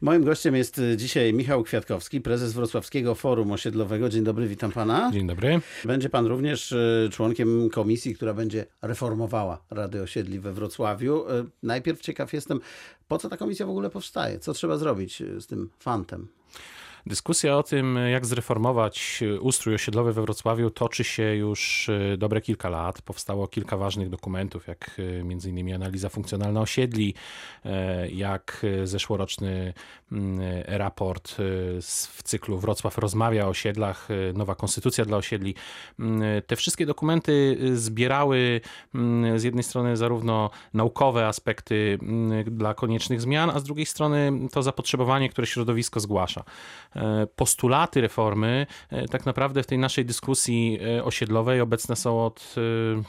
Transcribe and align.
Moim 0.00 0.24
gościem 0.24 0.56
jest 0.56 0.78
y, 0.78 0.96
dzisiaj 0.96 1.32
Michał 1.32 1.62
Kwiatkowski, 1.62 2.20
prezes 2.20 2.52
Wrocławskiego 2.52 3.14
Forum 3.14 3.52
Osiedlowego. 3.52 4.08
Dzień 4.08 4.24
dobry, 4.24 4.48
witam 4.48 4.72
pana. 4.72 5.10
Dzień 5.12 5.26
dobry. 5.26 5.60
Będzie 5.84 6.08
pan 6.10 6.26
również 6.26 6.72
y, 6.72 7.08
członkiem 7.12 7.70
komisji, 7.70 8.14
która 8.14 8.34
będzie 8.34 8.66
reformowała 8.82 9.64
Rady 9.70 10.02
Osiedli 10.02 10.40
we 10.40 10.52
Wrocławiu. 10.52 11.30
Y, 11.30 11.44
Najpierw 11.62 12.00
ciekaw 12.00 12.32
jestem, 12.32 12.60
po 13.08 13.18
co 13.18 13.28
ta 13.28 13.36
komisja 13.36 13.66
w 13.66 13.70
ogóle 13.70 13.90
powstaje? 13.90 14.38
Co 14.38 14.52
trzeba 14.52 14.76
zrobić 14.76 15.22
z 15.38 15.46
tym 15.46 15.70
fantem? 15.78 16.28
Dyskusja 17.06 17.56
o 17.56 17.62
tym, 17.62 17.98
jak 18.10 18.26
zreformować 18.26 19.24
ustrój 19.40 19.74
osiedlowy 19.74 20.12
we 20.12 20.22
Wrocławiu, 20.22 20.70
toczy 20.70 21.04
się 21.04 21.22
już 21.22 21.88
e, 21.88 22.16
dobre 22.16 22.40
kilka 22.40 22.68
lat. 22.68 23.02
Powstało 23.02 23.48
kilka 23.48 23.76
ważnych 23.76 24.10
dokumentów, 24.10 24.66
jak 24.66 24.96
e, 24.98 25.20
m.in. 25.20 25.74
analiza 25.74 26.08
funkcjonalna 26.08 26.60
osiedli, 26.60 27.14
e, 27.64 28.08
jak 28.08 28.66
zeszłoroczny 28.84 29.72
mm, 30.12 30.40
raport 30.66 31.34
w 32.12 32.22
cyklu 32.22 32.58
Wrocław 32.58 32.98
rozmawia 32.98 33.46
o 33.46 33.48
osiedlach, 33.48 34.08
nowa 34.34 34.54
konstytucja 34.54 35.04
dla 35.04 35.16
osiedli. 35.16 35.54
Mm, 35.98 36.42
te 36.46 36.56
wszystkie 36.56 36.86
dokumenty 36.86 37.58
zbierały 37.74 38.60
mm, 38.94 39.38
z 39.38 39.42
jednej 39.42 39.64
strony 39.64 39.96
zarówno 39.96 40.50
naukowe 40.74 41.26
aspekty 41.26 41.98
dla 42.46 42.74
koniecznych 42.74 43.20
zmian, 43.20 43.50
a 43.50 43.60
z 43.60 43.64
drugiej 43.64 43.86
strony 43.86 44.32
to 44.52 44.62
zapotrzebowanie, 44.62 45.28
które 45.28 45.46
środowisko 45.46 46.00
zgłasza. 46.00 46.44
E, 46.96 47.26
postulaty 47.36 48.00
reformy 48.00 48.66
e, 48.90 49.08
tak 49.08 49.26
naprawdę 49.26 49.62
w 49.62 49.66
tej 49.66 49.78
naszej 49.78 50.04
dyskusji 50.04 50.78
e, 50.96 51.04
osiedlowej 51.04 51.60
obecne 51.60 51.96
są 51.96 52.26
od, 52.26 52.54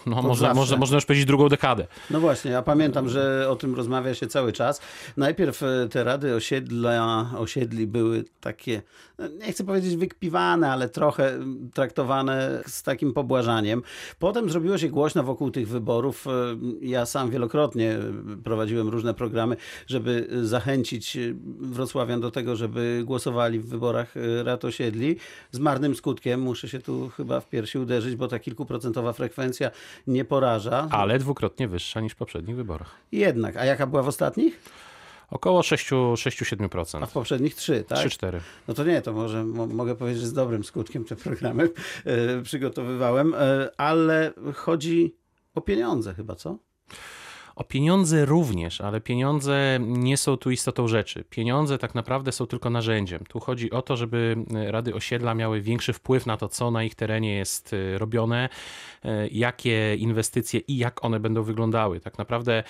no, 0.05 0.21
można, 0.21 0.53
można, 0.53 0.77
można 0.77 0.95
już 0.95 1.05
powiedzieć, 1.05 1.25
drugą 1.25 1.49
dekadę. 1.49 1.87
No 2.09 2.19
właśnie, 2.19 2.51
ja 2.51 2.61
pamiętam, 2.61 3.09
że 3.09 3.49
o 3.49 3.55
tym 3.55 3.75
rozmawia 3.75 4.13
się 4.13 4.27
cały 4.27 4.53
czas. 4.53 4.81
Najpierw 5.17 5.61
te 5.91 6.03
rady 6.03 6.35
osiedla, 6.35 7.29
osiedli 7.37 7.87
były 7.87 8.23
takie, 8.41 8.81
no, 9.17 9.27
nie 9.27 9.51
chcę 9.51 9.63
powiedzieć 9.63 9.95
wykpiwane, 9.95 10.71
ale 10.71 10.89
trochę 10.89 11.39
traktowane 11.73 12.63
z 12.67 12.83
takim 12.83 13.13
pobłażaniem. 13.13 13.81
Potem 14.19 14.49
zrobiło 14.49 14.77
się 14.77 14.89
głośno 14.89 15.23
wokół 15.23 15.51
tych 15.51 15.67
wyborów. 15.67 16.25
Ja 16.81 17.05
sam 17.05 17.29
wielokrotnie 17.29 17.97
prowadziłem 18.43 18.89
różne 18.89 19.13
programy, 19.13 19.57
żeby 19.87 20.27
zachęcić 20.43 21.17
wrocławian 21.59 22.21
do 22.21 22.31
tego, 22.31 22.55
żeby 22.55 23.01
głosowali 23.05 23.59
w 23.59 23.74
wyborach 23.75 24.17
y, 24.17 24.43
rad 24.43 24.65
osiedli. 24.65 25.15
Z 25.51 25.59
marnym 25.59 25.95
skutkiem, 25.95 26.41
muszę 26.41 26.69
się 26.69 26.79
tu 26.79 27.09
chyba 27.09 27.39
w 27.39 27.49
piersi 27.49 27.77
uderzyć, 27.77 28.15
bo 28.15 28.27
ta 28.27 28.39
kilkuprocentowa 28.39 29.13
frekwencja 29.13 29.71
nie 30.07 30.25
poraża. 30.25 30.87
Ale 30.91 31.19
dwukrotnie 31.19 31.67
wyższa 31.67 32.01
niż 32.01 32.13
w 32.13 32.15
poprzednich 32.15 32.55
wyborach. 32.55 32.95
Jednak. 33.11 33.57
A 33.57 33.65
jaka 33.65 33.87
była 33.87 34.03
w 34.03 34.07
ostatnich? 34.07 34.59
Około 35.31 35.61
6-7%. 35.61 37.03
A 37.03 37.05
w 37.05 37.11
poprzednich 37.11 37.55
3, 37.55 37.83
tak? 37.83 37.99
3-4. 37.99 38.39
No 38.67 38.73
to 38.73 38.83
nie, 38.83 39.01
to 39.01 39.13
może 39.13 39.43
mogę 39.43 39.95
powiedzieć, 39.95 40.21
że 40.21 40.27
z 40.27 40.33
dobrym 40.33 40.63
skutkiem 40.63 41.05
te 41.05 41.15
programy 41.15 41.69
y, 42.39 42.41
przygotowywałem, 42.43 43.33
y, 43.33 43.37
ale 43.77 44.33
chodzi 44.53 45.15
o 45.55 45.61
pieniądze 45.61 46.13
chyba, 46.13 46.35
co? 46.35 46.57
O 47.55 47.63
pieniądze 47.63 48.25
również, 48.25 48.81
ale 48.81 49.01
pieniądze 49.01 49.79
nie 49.81 50.17
są 50.17 50.37
tu 50.37 50.51
istotą 50.51 50.87
rzeczy. 50.87 51.23
Pieniądze 51.29 51.77
tak 51.77 51.95
naprawdę 51.95 52.31
są 52.31 52.47
tylko 52.47 52.69
narzędziem. 52.69 53.23
Tu 53.29 53.39
chodzi 53.39 53.71
o 53.71 53.81
to, 53.81 53.97
żeby 53.97 54.35
e, 54.55 54.71
rady 54.71 54.95
osiedla 54.95 55.33
miały 55.33 55.61
większy 55.61 55.93
wpływ 55.93 56.25
na 56.25 56.37
to, 56.37 56.47
co 56.49 56.71
na 56.71 56.83
ich 56.83 56.95
terenie 56.95 57.35
jest 57.35 57.73
e, 57.73 57.97
robione, 57.97 58.49
e, 59.05 59.27
jakie 59.27 59.95
inwestycje 59.95 60.59
i 60.59 60.77
jak 60.77 61.05
one 61.05 61.19
będą 61.19 61.43
wyglądały. 61.43 61.99
Tak 61.99 62.17
naprawdę 62.17 62.63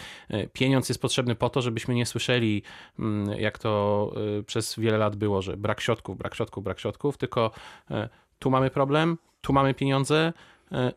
pieniądz 0.54 0.90
jest 0.90 1.02
potrzebny 1.02 1.36
po 1.36 1.50
to, 1.50 1.62
żebyśmy 1.62 1.96
nie 1.96 2.06
słyszeli, 2.06 2.64
mm, 3.00 3.40
jak 3.40 3.60
to 3.60 4.12
przez 4.46 4.80
wiele 4.80 4.98
lat 4.98 5.16
było, 5.16 5.42
że 5.42 5.58
brak 5.58 5.82
środków, 5.82 6.18
brak 6.18 6.36
środków, 6.36 6.64
brak 6.64 6.80
środków, 6.80 7.18
tylko 7.18 7.52
tu 8.40 8.50
mamy 8.50 8.70
problem, 8.70 9.18
tu 9.42 9.54
mamy 9.54 9.74
pieniądze, 9.74 10.34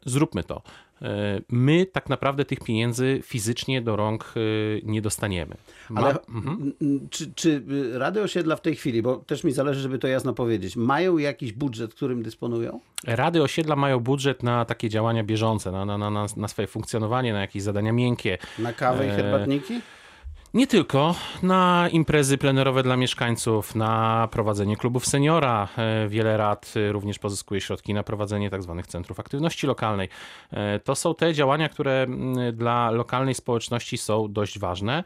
zróbmy 0.06 0.44
to. 0.44 0.62
E, 1.02 1.40
my 1.48 1.86
tak 1.86 2.08
naprawdę 2.08 2.44
tych 2.44 2.58
pieniędzy 2.58 3.20
fizycznie 3.24 3.82
do 3.82 3.96
rąk 3.96 4.34
e, 4.36 4.40
nie 4.82 5.02
dostaniemy. 5.02 5.56
Ma... 5.90 6.00
Ale 6.00 6.16
mhm. 6.28 6.72
czy, 7.10 7.32
czy 7.34 7.62
Rady 7.92 8.22
Osiedla 8.22 8.56
w 8.56 8.60
tej 8.60 8.76
chwili, 8.76 9.02
bo 9.02 9.16
też 9.16 9.44
mi 9.44 9.52
zależy, 9.52 9.80
żeby 9.80 9.98
to 9.98 10.08
jasno 10.08 10.34
powiedzieć, 10.34 10.76
mają 10.76 11.18
jakiś 11.18 11.52
budżet, 11.52 11.94
którym 11.94 12.22
dysponują? 12.22 12.80
Rady 13.06 13.42
Osiedla 13.42 13.76
mają 13.76 14.00
budżet 14.00 14.42
na 14.42 14.64
takie 14.64 14.88
działania 14.88 15.24
bieżące, 15.24 15.72
na, 15.72 15.84
na, 15.84 15.98
na, 15.98 16.26
na 16.36 16.48
swoje 16.48 16.68
funkcjonowanie, 16.68 17.32
na 17.32 17.40
jakieś 17.40 17.62
zadania 17.62 17.92
miękkie. 17.92 18.38
Na 18.58 18.72
kawę 18.72 19.06
i 19.06 19.10
e, 19.10 19.12
herbatniki? 19.12 19.80
Nie 20.54 20.66
tylko 20.66 21.14
na 21.42 21.88
imprezy 21.92 22.38
plenerowe 22.38 22.82
dla 22.82 22.96
mieszkańców, 22.96 23.74
na 23.74 24.28
prowadzenie 24.32 24.76
klubów 24.76 25.06
seniora. 25.06 25.68
E, 25.76 26.08
wiele 26.08 26.36
rad 26.36 26.74
e, 26.76 26.92
również 26.92 27.18
pozyskuje 27.18 27.60
środki 27.60 27.94
na 27.94 28.02
prowadzenie 28.02 28.50
tzw. 28.50 28.74
Tak 28.76 28.86
centrów 28.86 29.20
aktywności 29.20 29.66
lokalnej. 29.66 30.08
E, 30.50 30.80
to 30.80 30.94
są 30.94 31.14
te 31.14 31.34
działania, 31.34 31.68
które 31.68 32.06
dla 32.52 32.90
lokalnej 32.90 33.34
społeczności 33.34 33.98
są 33.98 34.32
dość 34.32 34.58
ważne. 34.58 35.04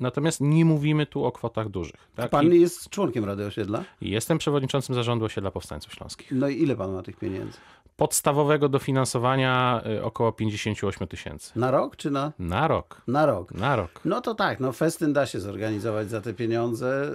Natomiast 0.00 0.40
nie 0.40 0.64
mówimy 0.64 1.06
tu 1.06 1.24
o 1.24 1.32
kwotach 1.32 1.68
dużych. 1.68 2.08
Tak? 2.14 2.30
Pan 2.30 2.54
jest 2.54 2.90
członkiem 2.90 3.24
Rady 3.24 3.46
Osiedla? 3.46 3.84
Jestem 4.00 4.38
przewodniczącym 4.38 4.94
zarządu 4.94 5.24
Osiedla 5.24 5.50
Powstańców 5.50 5.94
Śląskich. 5.94 6.28
No 6.32 6.48
i 6.48 6.62
ile 6.62 6.76
pan 6.76 6.92
ma 6.92 7.02
tych 7.02 7.16
pieniędzy? 7.16 7.58
Podstawowego 8.02 8.68
dofinansowania 8.68 9.82
około 10.02 10.32
58 10.32 11.08
tysięcy. 11.08 11.52
Na 11.56 11.70
rok 11.70 11.96
czy 11.96 12.10
na? 12.10 12.32
Na 12.38 12.68
rok. 12.68 13.02
Na 13.06 13.26
rok. 13.26 13.54
Na 13.54 13.76
rok. 13.76 14.00
No 14.04 14.20
to 14.20 14.34
tak, 14.34 14.60
no 14.60 14.72
festyn 14.72 15.12
da 15.12 15.26
się 15.26 15.40
zorganizować 15.40 16.10
za 16.10 16.20
te 16.20 16.34
pieniądze. 16.34 17.14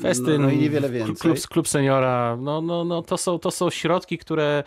Festyn, 0.00 0.26
no, 0.26 0.38
no 0.38 0.50
i 0.50 0.58
niewiele 0.58 0.90
więcej. 0.90 1.16
Klub, 1.16 1.38
klub 1.38 1.68
seniora, 1.68 2.36
no, 2.40 2.62
no, 2.62 2.84
no 2.84 3.02
to, 3.02 3.16
są, 3.16 3.38
to 3.38 3.50
są 3.50 3.70
środki, 3.70 4.18
które, 4.18 4.64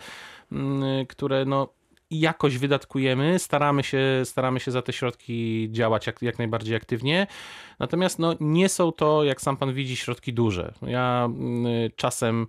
które 1.08 1.44
no 1.44 1.68
jakoś 2.10 2.58
wydatkujemy, 2.58 3.38
staramy 3.38 3.82
się, 3.82 4.22
staramy 4.24 4.60
się 4.60 4.70
za 4.70 4.82
te 4.82 4.92
środki 4.92 5.68
działać 5.72 6.06
jak, 6.06 6.22
jak 6.22 6.38
najbardziej 6.38 6.76
aktywnie. 6.76 7.26
Natomiast 7.78 8.18
no, 8.18 8.34
nie 8.40 8.68
są 8.68 8.92
to, 8.92 9.24
jak 9.24 9.40
sam 9.40 9.56
pan 9.56 9.74
widzi, 9.74 9.96
środki 9.96 10.32
duże. 10.32 10.74
Ja 10.82 11.24
mm, 11.24 11.66
czasem, 11.96 12.46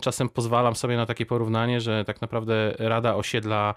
czasem 0.00 0.28
pozwalam 0.28 0.76
sobie 0.76 0.96
na 0.96 1.06
takie 1.06 1.26
porównanie, 1.26 1.80
że 1.80 2.04
tak 2.04 2.20
naprawdę 2.20 2.74
Rada 2.78 3.14
Osiedla 3.14 3.74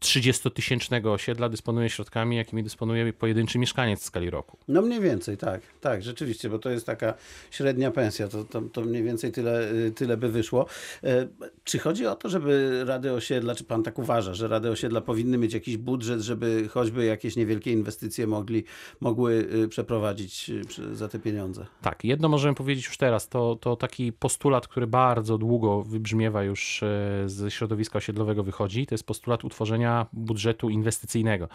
30-tysięcznego 0.00 1.08
e, 1.08 1.12
osiedla 1.12 1.48
dysponuje 1.48 1.90
środkami, 1.90 2.36
jakimi 2.36 2.62
dysponuje 2.62 3.12
pojedynczy 3.12 3.58
mieszkaniec 3.58 4.00
w 4.00 4.04
skali 4.04 4.30
roku. 4.30 4.58
No 4.68 4.82
mniej 4.82 5.00
więcej, 5.00 5.36
tak. 5.36 5.60
Tak, 5.80 6.02
rzeczywiście, 6.02 6.50
bo 6.50 6.58
to 6.58 6.70
jest 6.70 6.86
taka 6.86 7.14
średnia 7.50 7.90
pensja, 7.90 8.28
to, 8.28 8.44
to, 8.44 8.62
to 8.62 8.80
mniej 8.80 9.02
więcej 9.02 9.32
tyle, 9.32 9.72
y, 9.72 9.90
tyle 9.90 10.16
by 10.16 10.28
wyszło. 10.28 10.66
E, 11.04 11.28
czy 11.64 11.78
chodzi 11.78 12.06
o 12.06 12.14
to, 12.14 12.28
żeby 12.28 12.82
Rady 12.86 13.12
Osiedla, 13.12 13.54
czy 13.54 13.64
pan 13.64 13.82
tak 13.82 13.98
uważa, 13.98 14.34
że 14.34 14.48
Rady 14.48 14.70
Osiedla 14.70 15.00
powinny 15.00 15.38
mieć 15.38 15.54
jakiś 15.54 15.76
budżet, 15.76 16.20
żeby 16.20 16.68
choćby 16.68 17.04
jakieś 17.04 17.36
niewielkie 17.36 17.72
inwestycje 17.72 18.26
mogli, 18.26 18.64
mogły 19.00 19.32
y, 19.34 19.68
przeprowadzić 19.68 19.98
prowadzić 19.98 20.50
y, 20.78 20.96
za 20.96 21.08
te 21.08 21.18
pieniądze. 21.18 21.66
Tak, 21.82 22.04
jedno 22.04 22.28
możemy 22.28 22.54
powiedzieć 22.54 22.86
już 22.86 22.96
teraz, 22.96 23.28
to, 23.28 23.56
to 23.60 23.76
taki 23.76 24.12
postulat, 24.12 24.68
który 24.68 24.86
bardzo 24.86 25.17
długo 25.22 25.82
wybrzmiewa 25.82 26.42
już 26.42 26.82
e, 26.82 26.86
z 27.26 27.52
środowiska 27.52 27.98
osiedlowego 27.98 28.42
wychodzi, 28.42 28.86
to 28.86 28.94
jest 28.94 29.06
postulat 29.06 29.44
utworzenia 29.44 30.06
budżetu 30.12 30.70
inwestycyjnego. 30.70 31.48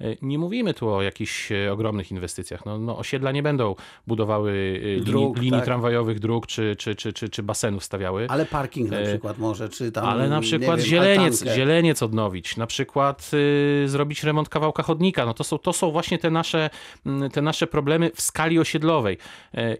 E, 0.00 0.04
nie 0.22 0.38
mówimy 0.38 0.74
tu 0.74 0.88
o 0.88 1.02
jakichś 1.02 1.52
e, 1.52 1.72
ogromnych 1.72 2.10
inwestycjach. 2.10 2.66
No, 2.66 2.78
no 2.78 2.98
osiedla 2.98 3.32
nie 3.32 3.42
będą 3.42 3.74
budowały 4.06 4.80
dróg, 5.04 5.36
linii, 5.36 5.50
tak. 5.50 5.64
tramwajowych, 5.64 6.20
dróg 6.20 6.46
czy, 6.46 6.76
czy, 6.78 6.94
czy, 6.94 7.12
czy, 7.12 7.28
czy 7.28 7.42
basenów 7.42 7.84
stawiały. 7.84 8.26
Ale 8.28 8.46
parking 8.46 8.90
na 8.90 9.02
przykład 9.02 9.38
może, 9.38 9.68
czy 9.68 9.92
tam. 9.92 10.04
Ale 10.04 10.28
na 10.28 10.40
przykład 10.40 10.80
wiem, 10.80 10.88
zieleniec, 10.88 11.44
zieleniec 11.44 12.02
odnowić, 12.02 12.56
na 12.56 12.66
przykład 12.66 13.30
y, 13.84 13.88
zrobić 13.88 14.24
remont 14.24 14.48
kawałka 14.48 14.82
chodnika. 14.82 15.26
No 15.26 15.34
to 15.34 15.44
są, 15.44 15.58
to 15.58 15.72
są 15.72 15.90
właśnie 15.90 16.18
te 16.18 16.30
nasze, 16.30 16.70
te 17.32 17.42
nasze 17.42 17.66
problemy 17.66 18.10
w 18.14 18.20
skali 18.20 18.58
osiedlowej. 18.58 19.18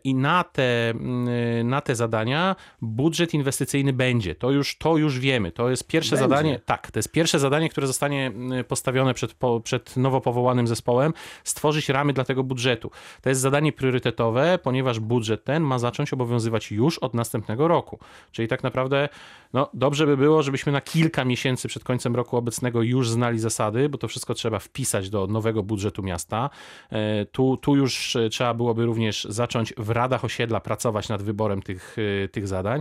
I 0.05 0.15
na 0.15 0.45
te, 0.45 0.91
mm, 0.91 1.69
na 1.69 1.81
te 1.81 1.95
zadania 1.95 2.57
budżet 2.83 3.24
inwestycyjny 3.33 3.93
będzie. 3.93 4.35
To 4.35 4.51
już, 4.51 4.79
to 4.79 4.97
już 4.97 5.19
wiemy. 5.19 5.53
To 5.53 5.71
jest 5.71 5.87
pierwsze 5.87 6.17
będzie. 6.17 6.29
zadanie. 6.29 6.61
Tak, 6.67 6.91
to 6.91 6.99
jest 6.99 7.13
pierwsze 7.13 7.39
zadanie, 7.39 7.69
które 7.69 7.87
zostanie 7.87 8.27
mm, 8.27 8.65
postawione 8.65 9.15
przed, 9.15 9.35
przed 9.65 9.97
nowo 9.97 10.21
powołanym 10.21 10.67
zespołem. 10.67 11.13
Stworzyć 11.45 11.89
ramy 11.89 12.13
dla 12.13 12.25
tego 12.25 12.45
budżetu. 12.45 12.91
To 13.23 13.29
jest 13.29 13.41
zadanie 13.41 13.73
priorytetowe, 13.73 14.59
ponieważ 14.63 15.01
budżet 15.01 15.45
ten 15.45 15.63
ma 15.63 15.79
zacząć 15.79 16.13
obowiązywać 16.13 16.71
już 16.71 16.99
od 16.99 17.15
następnego 17.15 17.69
roku. 17.69 17.99
Czyli 18.33 18.49
tak 18.49 18.63
naprawdę 18.63 19.09
no, 19.53 19.71
dobrze 19.75 20.07
by 20.07 20.17
było, 20.17 20.43
żebyśmy 20.43 20.73
na 20.73 20.81
kilka 20.81 21.25
miesięcy 21.25 21.69
przed 21.69 21.85
końcem 21.85 22.17
roku 22.17 22.37
obecnego 22.37 22.83
już 22.83 23.11
znali 23.11 23.39
zasady, 23.39 23.89
bo 23.89 23.99
to 23.99 24.09
wszystko 24.09 24.35
trzeba 24.35 24.59
wpisać 24.59 25.11
do 25.11 25.27
nowego 25.27 25.63
budżetu 25.63 26.03
miasta. 26.03 26.51
E, 26.91 27.27
tu, 27.27 27.57
tu 27.57 27.77
już 27.77 28.15
E, 28.17 28.29
trzeba 28.29 28.55
byłoby 28.55 28.87
również 28.87 29.25
zacząć 29.31 29.75
w 29.77 29.91
radach 29.91 30.25
osiedla 30.25 30.61
pracować 30.61 31.09
nad 31.09 31.23
wyborem 31.23 31.63
tych, 31.63 31.97
e, 32.25 32.29
tych 32.29 32.49
zadań. 32.49 32.81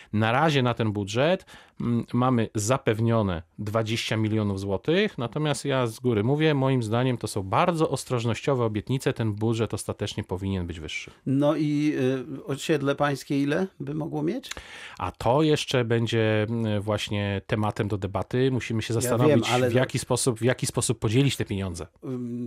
Na 0.13 0.31
razie 0.31 0.63
na 0.63 0.73
ten 0.73 0.91
budżet 0.91 1.45
mm, 1.81 2.05
mamy 2.13 2.49
zapewnione 2.55 3.43
20 3.59 4.17
milionów 4.17 4.59
złotych, 4.59 5.17
natomiast 5.17 5.65
ja 5.65 5.87
z 5.87 5.99
góry 5.99 6.23
mówię, 6.23 6.53
moim 6.53 6.83
zdaniem 6.83 7.17
to 7.17 7.27
są 7.27 7.43
bardzo 7.43 7.89
ostrożnościowe 7.89 8.65
obietnice, 8.65 9.13
ten 9.13 9.33
budżet 9.33 9.73
ostatecznie 9.73 10.23
powinien 10.23 10.67
być 10.67 10.79
wyższy. 10.79 11.11
No 11.25 11.55
i 11.55 11.93
y, 12.39 12.45
osiedle 12.45 12.95
pańskie 12.95 13.41
ile 13.41 13.67
by 13.79 13.93
mogło 13.95 14.23
mieć? 14.23 14.49
A 14.99 15.11
to 15.11 15.41
jeszcze 15.41 15.85
będzie 15.85 16.43
mm, 16.49 16.81
właśnie 16.81 17.41
tematem 17.47 17.87
do 17.87 17.97
debaty. 17.97 18.51
Musimy 18.51 18.81
się 18.81 18.93
zastanowić, 18.93 19.33
wiem, 19.35 19.43
ale 19.53 19.69
w, 19.69 19.73
to- 19.73 19.79
jaki 19.79 19.99
sposób, 19.99 20.39
w 20.39 20.43
jaki 20.43 20.65
sposób 20.65 20.99
podzielić 20.99 21.37
te 21.37 21.45
pieniądze. 21.45 21.87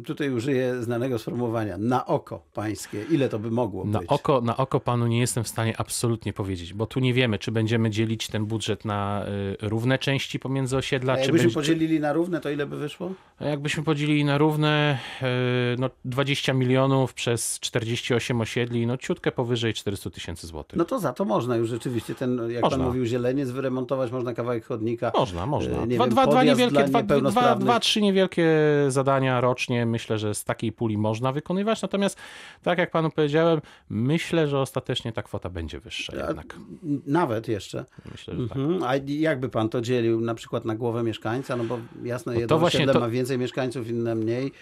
Tutaj 0.06 0.30
użyję 0.30 0.82
znanego 0.82 1.18
sformułowania. 1.18 1.78
Na 1.78 2.06
oko 2.06 2.42
pańskie. 2.54 3.04
Ile 3.10 3.28
to 3.28 3.38
by 3.38 3.50
mogło 3.50 3.84
Na 3.84 3.98
być? 3.98 4.08
oko, 4.08 4.40
na 4.40 4.56
oko 4.56 4.80
panu 4.80 5.06
nie 5.06 5.20
jestem 5.20 5.44
w 5.44 5.48
stanie 5.48 5.74
absolutnie 5.80 6.32
powiedzieć, 6.32 6.74
bo 6.74 6.86
tu 6.86 7.00
nie 7.00 7.14
wiemy, 7.14 7.38
czy 7.38 7.52
będziemy 7.54 7.90
dzielić 7.90 8.28
ten 8.28 8.46
budżet 8.46 8.84
na 8.84 9.26
y, 9.62 9.68
równe 9.68 9.98
części 9.98 10.38
pomiędzy 10.38 10.76
osiedla, 10.76 11.12
A 11.12 11.16
czy 11.16 11.22
jakbyśmy 11.22 11.44
będzie, 11.44 11.54
podzielili 11.54 12.00
na 12.00 12.12
równe, 12.12 12.40
to 12.40 12.50
ile 12.50 12.66
by 12.66 12.76
wyszło? 12.76 13.12
jakbyśmy 13.40 13.82
podzielili 13.82 14.24
na 14.24 14.38
równe 14.38 14.98
y, 15.22 15.26
no, 15.78 15.90
20 16.04 16.52
milionów 16.52 17.14
przez 17.14 17.60
48 17.60 18.40
osiedli, 18.40 18.86
no 18.86 18.96
ciutkę 18.96 19.32
powyżej 19.32 19.74
400 19.74 20.10
tysięcy 20.10 20.46
złotych. 20.46 20.78
No 20.78 20.84
to 20.84 20.98
za 20.98 21.12
to 21.12 21.24
można 21.24 21.56
już 21.56 21.68
rzeczywiście 21.68 22.14
ten, 22.14 22.50
jak 22.50 22.62
Można. 22.62 22.78
pan 22.78 22.86
mówił, 22.86 23.04
zieleniec 23.04 23.50
wyremontować, 23.50 24.10
można 24.12 24.34
kawałek 24.34 24.64
chodnika. 24.66 25.12
Można, 25.14 25.46
można. 25.46 25.82
E, 25.82 25.86
nie 25.86 25.94
Dwa, 25.96 26.04
wiem, 26.04 26.10
dwa, 26.12 26.26
dwa 26.26 26.44
niewielkie, 26.44 26.84
dwa, 26.84 27.02
dwa, 27.02 27.54
dwa, 27.56 27.80
trzy 27.80 28.02
niewielkie 28.02 28.48
zadania 28.88 29.40
rocznie 29.40 29.86
myślę, 29.86 30.18
że 30.18 30.34
z 30.34 30.44
takiej 30.44 30.72
puli 30.72 30.98
można 30.98 31.32
wykonywać. 31.32 31.82
Natomiast, 31.82 32.18
tak 32.62 32.78
jak 32.78 32.90
panu 32.90 33.10
powiedziałem, 33.10 33.60
myślę, 33.90 34.48
że 34.48 34.58
ostatecznie 34.60 35.12
ta 35.12 35.22
kwota 35.22 35.50
będzie 35.50 35.80
wyższa 35.80 36.12
A- 36.12 36.26
jednak. 36.26 36.56
Nawet 37.06 37.43
jeszcze. 37.48 37.84
Myślę, 38.12 38.34
że 38.36 38.48
tak. 38.48 38.56
Mhm. 38.58 38.82
A 38.82 38.92
jakby 39.06 39.48
pan 39.48 39.68
to 39.68 39.80
dzielił 39.80 40.20
na 40.20 40.34
przykład 40.34 40.64
na 40.64 40.74
głowę 40.74 41.02
mieszkańca? 41.02 41.56
No 41.56 41.64
bo 41.64 41.78
jasne, 42.02 42.38
jedno 42.40 42.58
właśnie 42.58 42.78
osiedle 42.78 42.92
to- 42.94 43.00
ma 43.00 43.08
więcej 43.08 43.38
mieszkańców, 43.38 43.88
inne 43.88 44.14
mniej. 44.14 44.52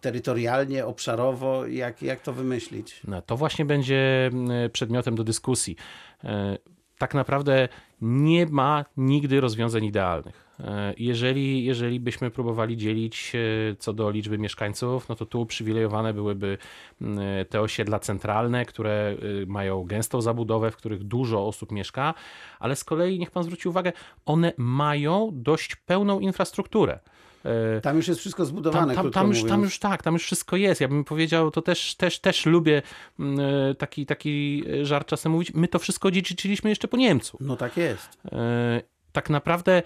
Terytorialnie, 0.00 0.86
obszarowo, 0.86 1.66
jak, 1.66 2.02
jak 2.02 2.20
to 2.20 2.32
wymyślić? 2.32 3.00
No, 3.08 3.22
to 3.22 3.36
właśnie 3.36 3.64
będzie 3.64 4.26
mm, 4.32 4.70
przedmiotem 4.70 5.14
do 5.14 5.24
dyskusji. 5.24 5.76
E, 6.24 6.58
Tak 6.98 7.14
naprawdę 7.14 7.68
nie 8.00 8.46
ma 8.46 8.84
nigdy 8.96 9.40
rozwiązań 9.40 9.84
idealnych. 9.84 10.49
E, 10.64 10.94
Jeżeli, 10.98 11.64
jeżeli 11.64 12.00
byśmy 12.00 12.30
próbowali 12.30 12.76
dzielić 12.76 13.32
e, 13.34 13.76
co 13.78 13.92
do 13.92 14.10
liczby 14.10 14.38
mieszkańców, 14.38 15.08
no 15.08 15.14
to 15.14 15.26
tu 15.26 15.40
uprzywilejowane 15.40 16.14
byłyby 16.14 16.58
mm, 17.00 17.18
te 17.48 17.60
osiedla 17.60 17.98
centralne, 17.98 18.64
które 18.64 19.16
mają 19.46 19.84
gęstą 19.84 20.20
zabudowę, 20.20 20.70
w 20.70 20.76
których 20.76 21.04
dużo 21.04 21.46
osób 21.46 21.72
mieszka, 21.72 22.14
ale 22.58 22.76
z 22.76 22.84
kolei 22.84 23.18
niech 23.18 23.30
pan 23.30 23.42
zwróci 23.44 23.68
uwagę, 23.68 23.92
one 24.26 24.52
mają 24.56 25.30
dość 25.32 25.76
pełną 25.76 26.20
infrastrukturę. 26.20 26.98
E, 27.44 27.80
Tam 27.80 27.96
już 27.96 28.08
jest 28.08 28.20
wszystko 28.20 28.44
zbudowane, 28.44 28.94
tam, 28.94 29.04
tam, 29.04 29.12
tam, 29.12 29.28
już, 29.28 29.44
tam 29.44 29.62
już 29.62 29.78
tak, 29.78 30.02
tam 30.02 30.14
już 30.14 30.22
wszystko 30.24 30.56
jest. 30.56 30.80
Ja 30.80 30.88
bym 30.88 31.04
powiedział, 31.04 31.50
to 31.50 31.62
też, 31.62 31.94
też, 31.94 32.18
też 32.20 32.46
lubię 32.46 32.82
mm, 33.18 33.40
e, 33.70 33.74
taki, 33.74 34.06
taki 34.06 34.64
żart 34.82 35.08
czasem 35.08 35.32
mówić, 35.32 35.54
my 35.54 35.68
to 35.68 35.78
wszystko 35.78 36.10
dziedziczyliśmy 36.10 36.70
jeszcze 36.70 36.88
po 36.88 36.96
Niemcu. 36.96 37.38
No 37.40 37.56
tak 37.56 37.76
jest. 37.76 38.18
E, 38.32 38.80
Tak 39.12 39.30
naprawdę 39.30 39.82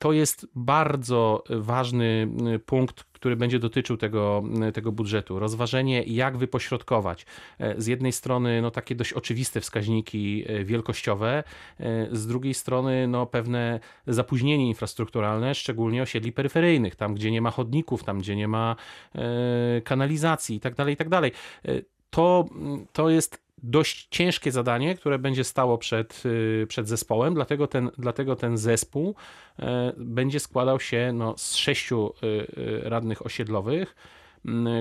to 0.00 0.12
jest 0.12 0.46
bardzo 0.54 1.44
ważny 1.50 2.28
y, 2.54 2.58
punkt, 2.58 3.04
który 3.04 3.36
będzie 3.36 3.58
dotyczył 3.58 3.96
tego, 3.96 4.42
y, 4.68 4.72
tego 4.72 4.92
budżetu. 4.92 5.38
Rozważenie, 5.38 6.02
jak 6.02 6.36
wypośrodkować. 6.38 7.26
E, 7.58 7.80
Z 7.80 7.86
jednej 7.86 8.12
strony 8.12 8.62
no, 8.62 8.70
takie 8.70 8.94
dość 8.94 9.12
oczywiste 9.12 9.60
wskaźniki 9.60 10.44
e, 10.46 10.64
wielkościowe, 10.64 11.44
e, 11.80 12.08
z 12.12 12.26
drugiej 12.26 12.54
strony 12.54 13.08
no, 13.08 13.26
pewne 13.26 13.80
zapóźnienie 14.06 14.68
infrastrukturalne, 14.68 15.54
szczególnie 15.54 16.02
osiedli 16.02 16.32
peryferyjnych, 16.32 16.96
tam 16.96 17.14
gdzie 17.14 17.30
nie 17.30 17.40
ma 17.42 17.50
chodników, 17.50 18.04
tam 18.04 18.18
gdzie 18.18 18.36
nie 18.36 18.48
ma 18.48 18.76
e, 19.14 19.80
kanalizacji 19.80 20.54
itd. 20.54 20.90
itd. 20.90 21.16
E, 21.18 21.30
To, 22.10 22.44
to 22.92 23.10
jest 23.10 23.49
dość 23.62 24.08
ciężkie 24.10 24.52
zadanie, 24.52 24.94
które 24.94 25.18
będzie 25.18 25.44
stało 25.44 25.78
przed, 25.78 26.22
y, 26.26 26.66
przed 26.68 26.88
zespołem, 26.88 27.34
dlatego 27.34 27.66
ten, 27.66 27.90
dlatego 27.98 28.36
ten 28.36 28.58
zespół 28.58 29.14
e, 29.58 29.92
będzie 29.96 30.40
składał 30.40 30.80
się 30.80 31.12
no, 31.14 31.34
z 31.38 31.54
sześciu 31.54 32.14
y, 32.22 32.26
y, 32.26 32.80
radnych 32.84 33.26
osiedlowych, 33.26 33.96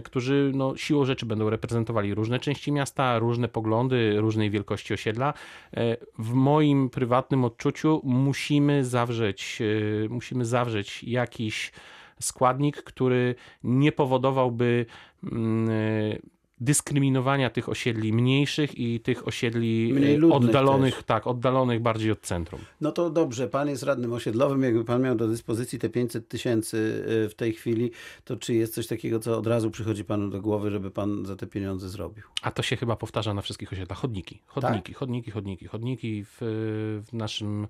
którzy 0.04 0.52
no, 0.56 0.78
siłą 0.78 1.06
rzeczy 1.06 1.26
będą 1.26 1.50
reprezentowali 1.50 2.14
różne 2.14 2.40
części 2.40 2.72
miasta, 2.72 3.20
różne 3.20 3.48
poglądy, 3.48 4.16
różnej 4.18 4.50
wielkości 4.50 4.94
osiedla. 4.94 5.34
E, 5.74 5.98
W 6.20 6.34
moim 6.34 6.90
prywatnym 6.90 7.46
odczuciu 7.46 8.02
musimy 8.04 8.86
zawrzeć, 8.86 9.60
musimy 10.10 10.46
zawrzeć 10.46 11.04
jakiś 11.04 11.72
składnik, 12.22 12.84
który 12.84 13.36
nie 13.64 13.92
powodowałby 13.92 14.86
dyskryminowania 16.62 17.50
tych 17.50 17.70
osiedli 17.70 18.14
mniejszych 18.14 18.78
i 18.80 19.00
tych 19.00 19.28
osiedli 19.28 19.94
ludnych 20.18 20.50
oddalonych, 20.50 20.96
też. 20.96 21.04
tak, 21.04 21.28
oddalonych 21.28 21.82
bardziej 21.82 22.12
od 22.12 22.22
centrum. 22.22 22.62
No 22.82 22.92
to 22.92 23.10
dobrze, 23.10 23.48
pan 23.48 23.70
jest 23.70 23.84
radnym 23.84 24.14
osiedlowym, 24.14 24.64
jakby 24.64 24.86
pan 24.86 25.02
miał 25.02 25.16
do 25.16 25.28
dyspozycji 25.28 25.80
te 25.80 25.90
500 25.90 26.28
tysięcy 26.28 26.78
y, 27.26 27.30
w 27.30 27.36
tej 27.36 27.54
chwili, 27.54 27.92
to 28.24 28.38
czy 28.38 28.54
jest 28.54 28.74
coś 28.74 28.88
takiego, 28.88 29.20
co 29.20 29.38
od 29.38 29.48
razu 29.48 29.72
przychodzi 29.72 30.06
panu 30.06 30.30
do 30.30 30.42
głowy, 30.42 30.72
żeby 30.72 30.92
pan 30.92 31.26
za 31.26 31.36
te 31.36 31.48
pieniądze 31.48 31.90
zrobił? 31.90 32.24
A 32.42 32.52
to 32.52 32.64
się 32.64 32.76
chyba 32.76 32.96
powtarza 32.96 33.34
na 33.34 33.42
wszystkich 33.42 33.74
osiedlach. 33.74 33.98
Chodniki, 33.98 34.42
chodniki, 34.46 34.94
chodniki, 34.94 35.32
chodniki, 35.32 35.68
chodniki 35.68 36.24
w, 36.26 36.38
w 37.08 37.14
naszym 37.14 37.68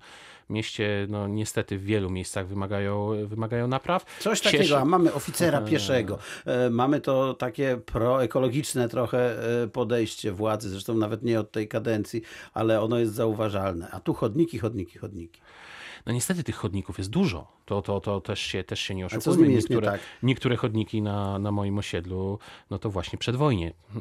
mieście, 0.50 1.06
no 1.08 1.28
niestety 1.28 1.78
w 1.78 1.84
wielu 1.84 2.10
miejscach 2.10 2.46
wymagają, 2.48 3.26
wymagają 3.26 3.68
napraw. 3.68 4.04
Coś 4.18 4.40
Cieszy- 4.40 4.56
takiego, 4.58 4.78
a 4.80 4.84
mamy 4.84 5.12
oficera 5.12 5.60
pieszego, 5.70 6.18
e, 6.46 6.70
mamy 6.70 7.00
to 7.00 7.34
takie 7.34 7.76
proekologiczne 7.76 8.88
trochę 8.88 9.42
e, 9.62 9.68
podejście 9.68 10.32
władzy, 10.32 10.70
zresztą 10.70 10.94
nawet 10.94 11.22
nie 11.22 11.40
od 11.40 11.50
tej 11.52 11.68
kadencji, 11.68 12.22
ale 12.54 12.80
ono 12.80 12.98
jest 12.98 13.14
zauważalne. 13.14 13.90
A 13.90 14.00
tu 14.00 14.14
chodniki, 14.14 14.58
chodniki, 14.58 14.98
chodniki. 14.98 15.40
No 16.06 16.12
niestety 16.12 16.44
tych 16.44 16.56
chodników 16.56 16.98
jest 16.98 17.10
dużo. 17.10 17.59
To, 17.70 17.82
to, 17.82 18.00
to 18.00 18.20
też, 18.20 18.40
się, 18.40 18.64
też 18.64 18.80
się 18.80 18.94
nie 18.94 19.06
nimi 19.42 19.54
jest 19.54 19.70
nie 19.70 19.76
niektóre, 19.76 19.92
tak? 19.92 20.00
niektóre 20.22 20.56
chodniki 20.56 21.02
na, 21.02 21.38
na 21.38 21.52
moim 21.52 21.78
osiedlu, 21.78 22.38
no 22.70 22.78
to 22.78 22.90
właśnie 22.90 23.18
przedwojnie. 23.18 23.66
Yy, 23.94 24.00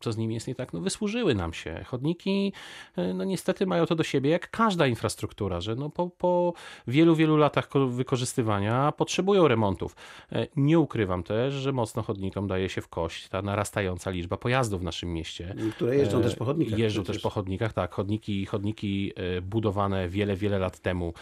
Co 0.00 0.12
z 0.12 0.16
nimi 0.16 0.34
jest 0.34 0.48
nie 0.48 0.54
tak? 0.54 0.72
No 0.72 0.80
wysłużyły 0.80 1.34
nam 1.34 1.52
się. 1.52 1.84
Chodniki, 1.86 2.52
yy, 2.96 3.14
no 3.14 3.24
niestety 3.24 3.66
mają 3.66 3.86
to 3.86 3.94
do 3.94 4.02
siebie, 4.04 4.30
jak 4.30 4.50
każda 4.50 4.86
infrastruktura, 4.86 5.60
że 5.60 5.74
no 5.76 5.90
po, 5.90 6.10
po 6.10 6.52
wielu, 6.86 7.14
wielu 7.16 7.36
latach 7.36 7.68
ko- 7.68 7.86
wykorzystywania 7.86 8.92
potrzebują 8.92 9.48
remontów. 9.48 9.96
Yy, 10.32 10.48
Nie 10.56 10.78
ukrywam 10.78 11.22
też, 11.22 11.54
że 11.54 11.72
mocno 11.72 12.02
chodnikom 12.02 12.48
daje 12.48 12.68
się 12.68 12.80
w 12.80 12.88
kość 12.88 13.28
ta 13.28 13.42
narastająca 13.42 14.10
liczba 14.10 14.36
pojazdów 14.36 14.80
w 14.80 14.84
naszym 14.84 15.12
mieście. 15.12 15.54
Które 15.76 15.96
jeżdżą 15.96 16.22
też 16.22 16.36
po 16.36 16.44
chodnikach. 16.44 16.78
Jeżdżą 16.78 17.02
przecież. 17.02 17.16
też 17.16 17.22
po 17.22 17.30
chodnikach, 17.30 17.72
tak. 17.72 17.94
Chodniki, 17.94 18.46
chodniki 18.46 19.12
budowane 19.42 20.08
wiele, 20.08 20.36
wiele 20.36 20.58
lat 20.58 20.80
temu 20.80 21.14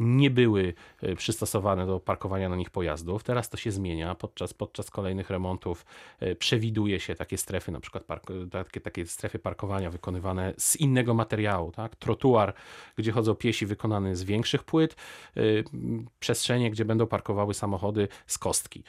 nie 0.00 0.30
były 0.30 0.74
przystosowane 1.14 1.86
do 1.86 2.00
parkowania 2.00 2.48
na 2.48 2.56
nich 2.56 2.70
pojazdów. 2.70 3.24
Teraz 3.24 3.48
to 3.48 3.56
się 3.56 3.70
zmienia. 3.70 4.14
Podczas, 4.14 4.54
podczas 4.54 4.90
kolejnych 4.90 5.30
remontów 5.30 5.86
e, 6.20 6.34
przewiduje 6.34 7.00
się 7.00 7.14
takie 7.14 7.38
strefy, 7.38 7.72
na 7.72 7.80
przykład 7.80 8.04
park, 8.04 8.26
takie, 8.50 8.80
takie 8.80 9.06
strefy 9.06 9.38
parkowania 9.38 9.90
wykonywane 9.90 10.54
z 10.58 10.76
innego 10.76 11.14
materiału. 11.14 11.72
Tak? 11.72 11.96
Trotuar, 11.96 12.54
gdzie 12.96 13.12
chodzą 13.12 13.34
piesi, 13.34 13.66
wykonany 13.66 14.16
z 14.16 14.24
większych 14.24 14.64
płyt. 14.64 14.96
m, 15.36 16.06
Przestrzenie, 16.20 16.70
gdzie 16.70 16.84
będą 16.84 17.06
parkowały 17.06 17.54
samochody 17.54 18.08
z 18.26 18.38
kostki. 18.38 18.82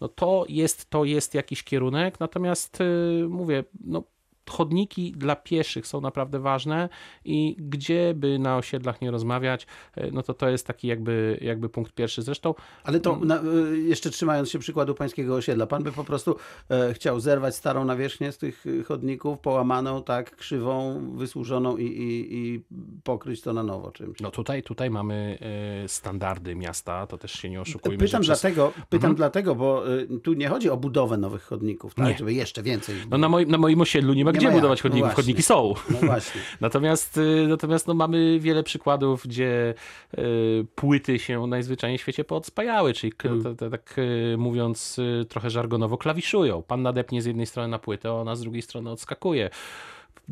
No 0.00 0.08
to 0.08 0.44
jest, 0.48 0.90
to 0.90 1.04
jest 1.04 1.34
jakiś 1.34 1.62
kierunek, 1.62 2.20
natomiast 2.20 2.78
mówię, 3.28 3.64
no 3.84 4.02
chodniki 4.50 5.12
dla 5.12 5.36
pieszych 5.36 5.86
są 5.86 6.00
naprawdę 6.00 6.38
ważne 6.38 6.88
i 7.24 7.56
gdzie 7.58 8.14
by 8.16 8.38
na 8.38 8.56
osiedlach 8.56 9.00
nie 9.00 9.10
rozmawiać, 9.10 9.66
e, 9.96 10.10
no 10.10 10.22
to 10.22 10.34
to 10.34 10.48
jest 10.48 10.66
taki 10.66 10.88
jakby, 10.88 11.38
jakby 11.42 11.68
punkt 11.68 11.92
pierwszy. 11.92 12.22
Zresztą 12.22 12.54
Ale 12.84 13.00
to 13.00 13.16
na, 13.16 13.42
y, 13.72 13.78
jeszcze 13.80 14.10
trzymając 14.10 14.50
się 14.50 14.58
przykładu 14.58 14.94
pańskiego 14.94 15.34
osiedla, 15.34 15.66
pan 15.66 15.82
by 15.82 15.92
po 15.92 16.04
prostu 16.04 16.36
e, 16.70 16.94
chciał 16.94 17.20
zerwać 17.20 17.54
starą 17.56 17.84
nawierzchnię 17.84 18.32
z 18.32 18.38
tych 18.38 18.66
y, 18.66 18.84
chodników, 18.84 19.38
połamaną, 19.38 20.02
tak, 20.02 20.36
krzywą, 20.36 21.00
wysłużoną 21.16 21.76
i, 21.76 21.84
i, 21.84 22.36
i 22.36 22.64
pokryć 23.04 23.40
to 23.42 23.52
na 23.52 23.62
nowo 23.62 23.90
czymś. 23.92 24.20
no 24.20 24.30
tutaj, 24.30 24.62
tutaj 24.62 24.90
mamy 24.90 25.38
e, 25.84 25.88
standardy 25.88 26.54
miasta, 26.54 27.06
to 27.06 27.18
też 27.18 27.32
się 27.32 27.50
nie 27.50 27.60
oszukujmy. 27.60 27.98
Pytam, 27.98 28.22
przez- 28.22 28.40
dlatego, 28.40 28.72
pytam 28.88 29.10
Mhm. 29.10 29.14
dlatego, 29.14 29.54
bo 29.54 29.92
y, 29.98 30.08
tu 30.22 30.32
nie 30.32 30.48
chodzi 30.48 30.70
o 30.70 30.76
budowę 30.76 31.16
nowych 31.16 31.42
chodników, 31.42 31.94
tak, 31.94 32.06
Nie. 32.06 32.18
żeby 32.18 32.32
jeszcze 32.32 32.62
więcej. 32.62 32.96
No 33.10 33.18
na 33.18 33.28
moim, 33.28 33.50
na 33.50 33.58
moim 33.58 33.80
osiedlu 33.80 34.14
nie 34.14 34.24
ma 34.24 34.30
Nie 34.30 34.39
gdzie 34.40 34.46
ma 34.48 34.52
jak, 34.52 34.60
budować 34.60 34.78
no 34.78 34.82
chodników, 34.82 35.08
właśnie. 35.08 35.22
chodniki 35.22 35.42
są. 35.42 35.74
No 35.90 35.98
właśnie. 36.06 36.40
Natomiast, 36.60 37.16
y, 37.16 37.46
natomiast 37.48 37.86
no, 37.86 37.94
mamy 37.94 38.38
wiele 38.40 38.62
przykładów, 38.62 39.26
gdzie 39.26 39.74
y, 40.18 40.66
płyty 40.74 41.18
się 41.18 41.46
najzwyczajniej 41.46 41.98
w 41.98 42.00
świecie 42.00 42.24
podspajały, 42.24 42.92
czyli 42.94 43.12
Mm. 43.24 43.56
t- 43.56 43.70
tak 43.70 43.94
y, 43.98 44.36
mówiąc 44.38 45.00
trochę 45.28 45.50
żargonowo 45.50 45.98
klawiszują. 45.98 46.62
Pan 46.62 46.82
nadepnie 46.82 47.22
z 47.22 47.26
jednej 47.26 47.46
strony 47.46 47.68
na 47.68 47.78
płytę, 47.78 48.12
ona 48.12 48.36
z 48.36 48.40
drugiej 48.40 48.62
strony 48.62 48.90
odskakuje. 48.90 49.50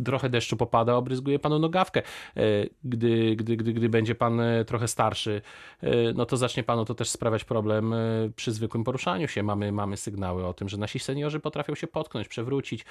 Trochę 0.04 0.28
deszczu 0.28 0.56
popada, 0.56 0.94
obryzguje 0.94 1.38
panu 1.38 1.58
nogawkę. 1.58 2.02
E, 2.36 2.42
gdy, 2.84 3.36
gdy, 3.36 3.56
gdy, 3.56 3.72
gdy 3.72 3.88
będzie 3.88 4.14
pan 4.14 4.40
e, 4.40 4.64
trochę 4.64 4.88
starszy, 4.88 5.42
e, 5.82 6.12
no 6.12 6.26
to 6.26 6.36
zacznie 6.36 6.62
panu 6.62 6.84
to 6.84 6.94
też 6.94 7.10
sprawiać 7.10 7.44
problem 7.44 7.94
przy 8.36 8.52
zwykłym 8.52 8.84
poruszaniu 8.84 9.28
się. 9.28 9.42
Mamy, 9.42 9.72
mamy 9.72 9.96
sygnały 9.96 10.46
o 10.46 10.54
tym, 10.54 10.68
że 10.68 10.76
nasi 10.76 10.98
seniorzy 10.98 11.40
potrafią 11.40 11.74
się 11.74 11.86
potknąć, 11.86 12.28
przewrócić 12.28 12.84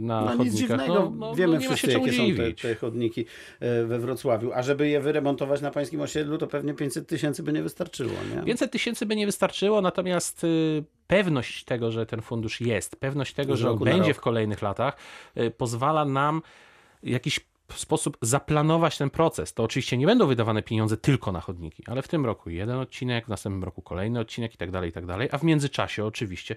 na 0.00 0.20
no, 0.20 0.26
chodnikach. 0.26 0.46
Nic 0.46 0.54
dziwnego. 0.54 0.94
No, 0.94 1.12
no, 1.16 1.34
Wiemy 1.34 1.54
no, 1.54 1.60
wszyscy, 1.60 1.92
jakie 1.92 2.12
są 2.12 2.22
te, 2.36 2.52
te, 2.52 2.74
chodniki 2.74 3.26
we 3.60 3.98
Wrocławiu. 3.98 4.52
A 4.52 4.62
żeby 4.62 4.88
je 4.88 5.00
wyremontować 5.00 5.60
na 5.60 5.70
pańskim 5.70 6.00
osiedlu, 6.00 6.38
to 6.38 6.46
pewnie 6.46 6.74
500 6.74 7.08
tysięcy 7.08 7.42
by 7.42 7.52
nie 7.52 7.62
wystarczyło. 7.62 8.12
Nie? 8.36 8.42
500 8.42 8.70
tysięcy 8.70 9.06
by 9.06 9.16
nie 9.16 9.26
wystarczyło, 9.26 9.80
natomiast 9.80 10.44
y, 10.44 10.84
pewność 11.06 11.64
tego, 11.64 11.90
że 11.90 12.06
ten 12.06 12.22
fundusz 12.22 12.60
jest, 12.60 12.96
pewność 12.96 13.34
tego, 13.34 13.56
że 13.56 13.70
on 13.70 13.78
będzie 13.78 14.14
w 14.14 14.20
kolejnych 14.20 14.62
latach, 14.62 14.96
y, 15.36 15.50
pozwala 15.50 16.04
nam 16.04 16.42
jakiś 17.02 17.40
sposób 17.74 18.16
zaplanować 18.22 18.98
ten 18.98 19.10
proces. 19.10 19.54
To 19.54 19.62
oczywiście 19.62 19.96
nie 19.96 20.06
będą 20.06 20.26
wydawane 20.26 20.62
pieniądze 20.62 20.96
tylko 20.96 21.32
na 21.32 21.40
chodniki, 21.40 21.82
ale 21.86 22.02
w 22.02 22.08
tym 22.08 22.26
roku 22.26 22.50
jeden 22.50 22.78
odcinek, 22.78 23.26
w 23.26 23.28
następnym 23.28 23.64
roku 23.64 23.82
kolejny 23.82 24.20
odcinek 24.20 24.54
i 24.54 24.56
tak 24.56 24.70
dalej, 24.70 24.90
i 24.90 24.92
tak 24.92 25.06
dalej, 25.06 25.28
a 25.32 25.38
w 25.38 25.42
międzyczasie 25.42 26.04
oczywiście 26.04 26.56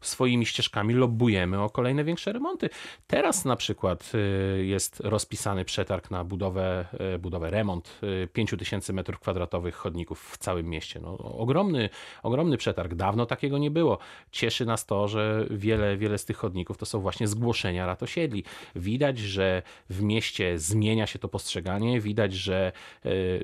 swoimi 0.00 0.46
ścieżkami 0.46 0.94
lobbujemy 0.94 1.62
o 1.62 1.70
kolejne 1.70 2.04
większe 2.04 2.32
remonty. 2.32 2.70
Teraz 3.06 3.44
na 3.44 3.56
przykład 3.56 4.12
y, 4.14 4.66
jest 4.66 5.00
rozpisany 5.00 5.64
przetarg 5.64 6.10
na 6.10 6.24
budowę, 6.24 6.86
y, 7.14 7.18
budowę 7.18 7.50
remont 7.50 8.00
5000 8.32 8.92
y, 8.92 8.96
m2 8.96 9.72
chodników 9.72 10.30
w 10.32 10.38
całym 10.38 10.66
mieście. 10.66 11.00
No, 11.00 11.18
ogromny, 11.18 11.88
ogromny 12.22 12.56
przetarg. 12.56 12.94
Dawno 12.94 13.26
takiego 13.26 13.58
nie 13.58 13.70
było. 13.70 13.98
Cieszy 14.30 14.66
nas 14.66 14.86
to, 14.86 15.08
że 15.08 15.46
wiele, 15.50 15.96
wiele 15.96 16.18
z 16.18 16.24
tych 16.24 16.36
chodników 16.36 16.78
to 16.78 16.86
są 16.86 17.00
właśnie 17.00 17.28
zgłoszenia 17.28 17.86
rat 17.86 18.02
osiedli. 18.02 18.44
Widać, 18.76 19.18
że 19.18 19.62
w 19.90 20.02
mieście 20.02 20.58
zmienia 20.58 21.06
się 21.06 21.18
to 21.18 21.28
postrzeganie. 21.28 22.00
Widać, 22.00 22.32
że 22.32 22.72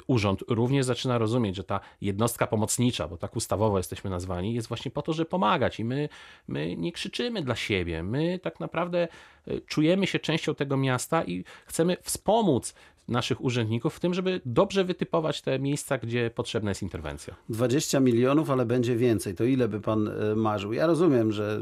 urząd 0.06 0.44
również 0.48 0.86
zaczyna 0.86 1.18
rozumieć, 1.18 1.56
że 1.56 1.64
ta 1.64 1.80
jednostka 2.00 2.46
pomocnicza, 2.46 3.08
bo 3.08 3.16
tak 3.16 3.36
ustawowo 3.36 3.78
jesteśmy 3.78 4.10
nazwani, 4.10 4.54
jest 4.54 4.68
właśnie 4.68 4.90
po 4.90 5.02
to, 5.02 5.12
żeby 5.12 5.30
pomagać 5.30 5.80
i 5.80 5.84
my 5.84 6.08
My 6.48 6.76
nie 6.76 6.92
krzyczymy 6.92 7.42
dla 7.42 7.56
siebie. 7.56 8.02
My 8.02 8.38
tak 8.38 8.60
naprawdę 8.60 9.08
e, 9.46 9.60
czujemy 9.60 10.06
się 10.06 10.18
częścią 10.18 10.54
tego 10.54 10.76
miasta 10.76 11.24
i 11.24 11.44
chcemy 11.66 11.96
wspomóc 12.02 12.74
naszych 13.08 13.44
urzędników 13.44 13.94
w 13.94 14.00
tym, 14.00 14.14
żeby 14.14 14.40
dobrze 14.46 14.84
wytypować 14.84 15.42
te 15.42 15.58
miejsca, 15.58 15.98
gdzie 15.98 16.30
potrzebna 16.30 16.70
jest 16.70 16.82
interwencja. 16.82 17.34
20 17.48 18.00
milionów, 18.00 18.50
ale 18.50 18.66
będzie 18.66 18.96
więcej. 18.96 19.34
To 19.34 19.44
ile 19.44 19.68
by 19.68 19.80
pan 19.80 20.08
e, 20.08 20.34
marzył? 20.34 20.72
Ja 20.72 20.86
rozumiem, 20.86 21.32
że 21.32 21.60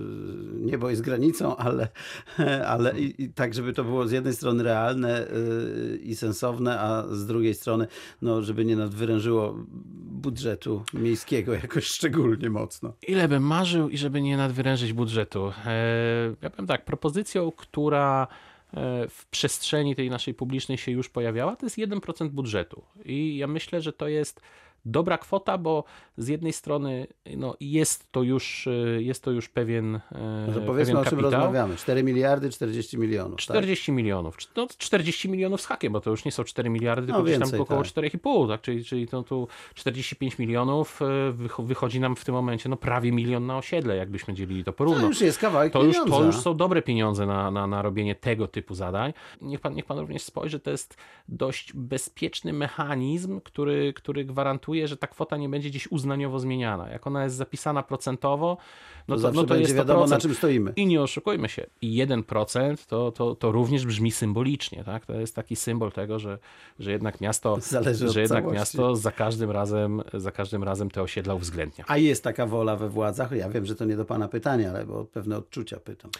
niebo 0.55 0.91
jest 0.91 1.03
granicą, 1.03 1.57
ale, 1.67 1.89
ale 2.67 3.01
i, 3.01 3.23
i 3.23 3.29
tak, 3.29 3.55
żeby 3.55 3.73
to 3.73 3.85
było 3.85 4.07
z 4.07 4.13
jednej 4.13 4.35
strony 4.35 4.63
realne 4.63 5.27
e, 5.27 5.31
i 5.97 6.17
sensowne, 6.17 6.81
a 6.81 7.07
z 7.11 7.27
drugiej 7.27 7.55
strony, 7.55 7.87
no, 8.23 8.43
żeby 8.43 8.65
nie 8.65 8.77
nadwyrężyło 8.77 9.57
budżetu 10.23 10.85
miejskiego 10.95 11.53
jakoś 11.53 11.85
szczególnie 11.85 12.51
mocno. 12.51 12.93
Ile 13.09 13.29
bym 13.29 13.43
marzył 13.43 13.89
i 13.89 13.99
żeby 13.99 14.23
nie 14.23 14.37
nadwyrężyć 14.37 14.93
budżetu? 14.93 15.53
E, 15.67 16.35
ja 16.43 16.51
powiem 16.51 16.67
tak, 16.67 16.85
propozycją, 16.85 17.53
która 17.53 18.29
E, 18.77 19.09
w 19.09 19.27
przestrzeni 19.27 19.97
tej 19.97 20.11
naszej 20.11 20.35
publicznej 20.35 20.79
się 20.79 20.93
już 20.93 21.09
pojawiała, 21.09 21.57
to 21.57 21.67
jest 21.67 21.79
1% 21.79 22.29
budżetu. 22.29 22.83
I 23.05 23.37
ja 23.37 23.47
myślę, 23.47 23.81
że 23.81 23.93
to 23.93 24.09
jest 24.09 24.41
dobra 24.85 25.19
kwota, 25.19 25.59
bo 25.59 25.85
z 26.17 26.29
jednej 26.29 26.53
strony 26.53 27.07
no, 27.37 27.57
jest, 27.61 28.13
to 28.13 28.23
już, 28.23 28.67
e, 28.67 29.03
jest 29.03 29.23
to 29.23 29.31
już 29.31 29.49
pewien. 29.49 30.01
No 30.47 30.53
to 30.55 30.61
powiedzmy 30.61 30.99
o 30.99 31.05
czym 31.05 31.21
rozmawiamy. 31.21 31.77
4 31.77 32.03
miliardy, 32.03 32.51
40 32.51 32.99
milionów. 32.99 33.41
40 33.41 33.87
tak? 33.87 33.97
milionów. 33.97 34.37
No, 34.57 34.67
40 34.79 35.29
milionów 35.29 35.61
z 35.61 35.67
hakiem, 35.67 35.93
bo 35.93 36.01
to 36.01 36.11
już 36.11 36.25
nie 36.25 36.33
są 36.33 36.45
4 36.45 36.71
miliardy, 36.71 37.07
tylko 37.07 37.19
no, 37.19 37.25
więcej, 37.25 37.51
tam 37.51 37.61
około 37.61 37.83
tak. 37.83 37.93
4,5, 37.93 38.49
tak? 38.49 38.61
Czyli, 38.61 38.85
czyli 38.85 39.09
to 39.09 39.23
tu 39.23 39.49
45 39.75 40.39
milionów 40.39 41.01
e, 41.03 41.33
wychodzi 41.59 42.01
nam 42.01 42.17
w 42.17 42.25
tym 42.25 42.35
momencie 42.35 42.69
no, 42.69 42.77
prawie 42.77 43.13
milion 43.13 43.47
na 43.47 43.59
osiedle, 43.59 43.97
jakbyśmy 43.97 44.35
dzielili 44.35 44.65
to 44.65 44.73
porówno. 44.73 45.01
To 45.01 45.07
już 45.07 45.21
jest 45.21 45.39
kawałek 45.39 45.73
to 45.73 45.83
już, 45.83 45.97
to 46.11 46.25
już 46.25 46.37
są 46.37 46.57
dobre 46.57 46.83
pieniądze 46.83 47.27
na, 47.27 47.51
na, 47.51 47.67
na 47.67 47.83
robienie 47.83 48.15
tego 48.15 48.49
typu 48.49 48.75
zadań. 48.75 49.13
Niech 49.41 49.61
pan, 49.61 49.75
niech 49.75 49.85
pan 49.85 49.99
również 49.99 50.23
spojrzy, 50.23 50.61
to 50.61 50.71
jest 50.71 50.97
dość 51.29 51.73
bezpieczny 51.73 52.53
mechanizm, 52.53 53.41
który, 53.41 53.93
który 53.93 54.25
gwarantuje 54.25 54.72
że 54.89 54.97
ta 54.97 55.07
kwota 55.07 55.37
nie 55.37 55.49
będzie 55.49 55.71
gdzieś 55.71 55.93
uznaniowo 55.93 56.39
zmieniana. 56.39 56.89
Jak 56.89 57.07
ona 57.07 57.25
jest 57.25 57.37
zapisana 57.37 57.83
procentowo, 57.83 58.57
no 59.09 59.17
to, 59.17 59.23
to, 59.23 59.33
no 59.33 59.45
to 59.45 59.57
jest 59.57 59.75
wiadomo, 59.75 60.07
na 60.07 60.19
czym 60.19 60.35
stoimy. 60.35 60.73
I 60.77 60.87
nie 60.87 61.03
oszukujmy 61.03 61.49
się, 61.49 61.67
i 61.81 62.07
1% 62.07 62.87
to, 62.87 63.13
to, 63.13 63.35
to 63.35 63.53
również 63.53 63.87
brzmi 63.87 64.13
symbolicznie. 64.13 64.85
Tak? 64.85 65.07
To 65.07 65.13
jest 65.13 65.37
taki 65.37 65.57
symbol 65.57 65.93
tego, 65.93 66.19
że, 66.19 66.39
że 66.79 66.93
jednak 66.93 67.21
miasto, 67.21 67.59
że 68.09 68.21
jednak 68.21 68.53
miasto 68.53 68.97
za 68.97 69.13
każdym 69.13 69.51
razem 69.51 70.03
za 70.15 70.33
każdym 70.33 70.65
razem 70.65 70.91
te 70.91 71.03
osiedla 71.03 71.35
uwzględnia. 71.35 71.85
A 71.89 71.97
jest 71.97 72.25
taka 72.25 72.47
wola 72.47 72.77
we 72.77 72.89
władzach? 72.89 73.33
Ja 73.33 73.49
wiem, 73.49 73.67
że 73.67 73.75
to 73.75 73.85
nie 73.85 73.97
do 73.97 74.05
pana 74.05 74.29
pytania, 74.29 74.71
ale 74.71 74.87
bo 74.87 75.05
pewne 75.05 75.37
odczucia 75.37 75.81
pytam. 75.81 76.11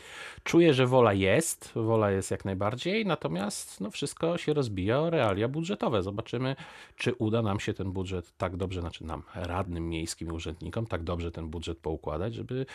Czuję, 0.45 0.75
że 0.75 0.87
wola 0.87 1.13
jest, 1.13 1.73
wola 1.75 2.11
jest 2.11 2.31
jak 2.31 2.45
najbardziej, 2.45 3.07
natomiast 3.07 3.81
no, 3.81 3.91
wszystko 3.91 4.39
się 4.39 4.55
rozbija 4.55 5.01
o 5.01 5.11
realia 5.11 5.49
budżetowe. 5.49 6.03
Zobaczymy, 6.03 6.57
czy 6.97 7.15
uda 7.15 7.43
nam 7.43 7.61
się 7.61 7.75
ten 7.75 7.93
budżet 7.93 8.33
tak 8.43 8.57
dobrze, 8.57 8.81
znaczy 8.81 9.05
nam, 9.05 9.23
radnym 9.35 9.89
miejskim 9.89 10.33
urzędnikom, 10.33 10.87
tak 10.87 11.03
dobrze 11.03 11.31
ten 11.31 11.49
budżet 11.49 11.79
poukładać, 11.79 12.35
żeby 12.35 12.67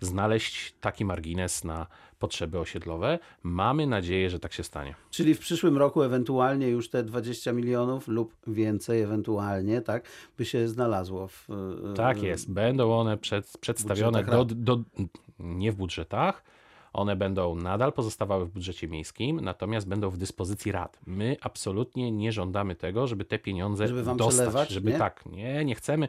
znaleźć 0.00 0.74
taki 0.80 1.04
margines 1.04 1.64
na 1.64 1.86
potrzeby 2.18 2.58
osiedlowe. 2.58 3.18
Mamy 3.42 3.86
nadzieję, 3.86 4.30
że 4.30 4.38
tak 4.38 4.52
się 4.52 4.62
stanie. 4.62 4.94
Czyli 5.10 5.34
w 5.34 5.38
przyszłym 5.38 5.78
roku 5.78 6.02
ewentualnie 6.02 6.68
już 6.68 6.90
te 6.90 7.02
20 7.02 7.52
milionów 7.52 8.08
lub 8.08 8.34
więcej 8.46 9.02
ewentualnie, 9.02 9.80
tak, 9.80 10.04
by 10.38 10.44
się 10.44 10.68
znalazło 10.68 11.28
w 11.28 11.48
Tak 11.96 12.22
jest. 12.22 12.52
Będą 12.52 12.92
one 12.92 13.18
przed, 13.18 13.58
przedstawione 13.58 14.24
do, 14.24 14.44
do, 14.44 14.80
nie 15.38 15.72
w 15.72 15.76
budżetach, 15.76 16.42
one 16.92 17.16
będą 17.16 17.54
nadal 17.54 17.92
pozostawały 17.92 18.46
w 18.46 18.50
budżecie 18.50 18.88
miejskim, 18.88 19.40
natomiast 19.40 19.88
będą 19.88 20.10
w 20.10 20.16
dyspozycji 20.16 20.72
rad. 20.72 20.98
My 21.06 21.36
absolutnie 21.40 22.12
nie 22.12 22.32
żądamy 22.32 22.74
tego, 22.74 23.06
żeby 23.06 23.24
te 23.24 23.38
pieniądze 23.38 23.88
żeby 23.88 24.02
wam 24.02 24.16
dostać, 24.16 24.34
przelewać, 24.34 24.70
żeby 24.70 24.90
nie? 24.90 24.98
tak, 24.98 25.26
nie, 25.26 25.64
nie 25.64 25.74
chcemy. 25.74 26.08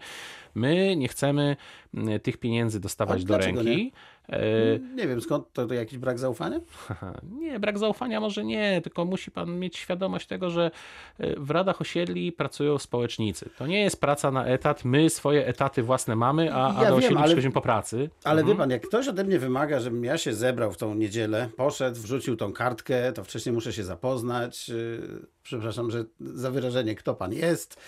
My 0.55 0.95
nie 0.95 1.07
chcemy 1.07 1.55
mm, 1.93 2.19
tych 2.19 2.37
pieniędzy 2.37 2.79
dostawać 2.79 3.25
do 3.25 3.37
ręki. 3.37 3.65
Nie? 3.65 3.91
E, 4.29 4.79
nie 4.95 5.07
wiem, 5.07 5.21
skąd 5.21 5.53
to, 5.53 5.67
to 5.67 5.73
jakiś 5.73 5.97
brak 5.97 6.19
zaufania? 6.19 6.59
nie, 7.41 7.59
brak 7.59 7.79
zaufania 7.79 8.19
może 8.19 8.43
nie, 8.43 8.81
tylko 8.81 9.05
musi 9.05 9.31
pan 9.31 9.59
mieć 9.59 9.77
świadomość 9.77 10.27
tego, 10.27 10.49
że 10.49 10.71
e, 11.19 11.39
w 11.39 11.51
radach 11.51 11.81
osiedli 11.81 12.31
pracują 12.31 12.77
społecznicy. 12.77 13.49
To 13.57 13.67
nie 13.67 13.81
jest 13.81 14.01
praca 14.01 14.31
na 14.31 14.45
etat, 14.45 14.85
my 14.85 15.09
swoje 15.09 15.47
etaty 15.47 15.83
własne 15.83 16.15
mamy, 16.15 16.53
a, 16.53 16.79
a 16.79 16.83
ja 16.83 16.89
do 16.89 16.95
osiedli 16.95 17.17
ale, 17.17 17.25
przychodzimy 17.25 17.53
po 17.53 17.61
pracy. 17.61 18.09
Ale 18.23 18.41
mhm. 18.41 18.57
wie 18.57 18.61
pan, 18.61 18.69
jak 18.69 18.87
ktoś 18.87 19.07
ode 19.07 19.23
mnie 19.23 19.39
wymaga, 19.39 19.79
żebym 19.79 20.03
ja 20.03 20.17
się 20.17 20.33
zebrał 20.33 20.71
w 20.71 20.77
tą 20.77 20.95
niedzielę, 20.95 21.49
poszedł, 21.57 22.01
wrzucił 22.01 22.35
tą 22.35 22.53
kartkę, 22.53 23.13
to 23.13 23.23
wcześniej 23.23 23.53
muszę 23.53 23.73
się 23.73 23.83
zapoznać, 23.83 24.69
y, 24.69 25.25
przepraszam, 25.43 25.91
że 25.91 26.05
za 26.19 26.51
wyrażenie, 26.51 26.95
kto 26.95 27.15
pan 27.15 27.33
jest, 27.33 27.81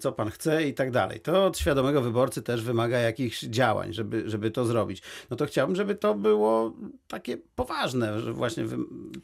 co 0.00 0.12
pan 0.12 0.30
chce 0.30 0.68
i 0.68 0.74
tak 0.74 0.90
dalej. 0.90 1.20
To 1.20 1.46
od 1.46 1.58
świadomego 1.58 2.02
wyborcy 2.02 2.42
też 2.42 2.62
wymaga 2.62 2.98
jakichś 2.98 3.40
działań, 3.40 3.92
żeby, 3.92 4.30
żeby 4.30 4.50
to 4.50 4.64
zrobić. 4.64 5.02
No 5.30 5.36
to 5.36 5.46
chciałbym, 5.46 5.71
żeby 5.76 5.94
to 5.94 6.14
było 6.14 6.72
takie 7.08 7.36
poważne, 7.36 8.20
że 8.20 8.32
właśnie 8.32 8.64